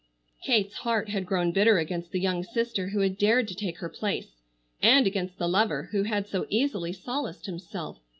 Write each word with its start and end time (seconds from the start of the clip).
Kate's 0.43 0.77
heart 0.77 1.09
had 1.09 1.27
grown 1.27 1.51
bitter 1.51 1.77
against 1.77 2.09
the 2.11 2.19
young 2.19 2.43
sister 2.43 2.87
who 2.89 3.01
had 3.01 3.19
dared 3.19 3.47
to 3.47 3.53
take 3.53 3.77
her 3.77 3.87
place, 3.87 4.31
and 4.81 5.05
against 5.05 5.37
the 5.37 5.47
lover 5.47 5.89
who 5.91 6.01
had 6.01 6.27
so 6.27 6.47
easily 6.49 6.91
solaced 6.91 7.45
himself. 7.45 7.99